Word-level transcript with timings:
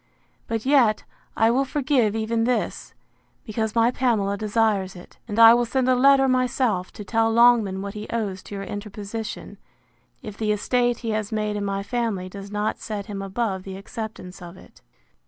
—But 0.47 0.65
yet, 0.65 1.03
I 1.37 1.51
will 1.51 1.63
forgive 1.63 2.15
even 2.15 2.45
this, 2.45 2.95
because 3.45 3.75
my 3.75 3.91
Pamela 3.91 4.35
desires 4.35 4.95
it; 4.95 5.19
and 5.27 5.37
I 5.37 5.53
will 5.53 5.63
send 5.63 5.87
a 5.87 5.93
letter 5.93 6.27
myself, 6.27 6.91
to 6.93 7.03
tell 7.05 7.31
Longman 7.31 7.83
what 7.83 7.93
he 7.93 8.07
owes 8.09 8.41
to 8.45 8.55
your 8.55 8.63
interposition, 8.63 9.59
if 10.23 10.35
the 10.37 10.51
estate 10.51 11.01
he 11.05 11.11
has 11.11 11.31
made 11.31 11.55
in 11.55 11.63
my 11.65 11.83
family 11.83 12.29
does 12.29 12.49
not 12.49 12.79
set 12.79 13.05
him 13.05 13.21
above 13.21 13.61
the 13.61 13.77
acceptance 13.77 14.41
of 14.41 14.57
it. 14.57 14.81